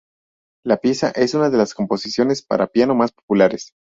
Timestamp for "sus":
1.59-1.75